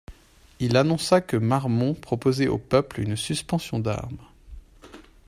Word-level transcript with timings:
Il 0.59 0.77
annonça 0.77 1.21
que 1.21 1.37
Marmont 1.37 1.93
proposait 1.93 2.47
au 2.47 2.57
peuple 2.57 3.01
une 3.01 3.15
suspension 3.15 3.77
d'armes. 3.77 4.17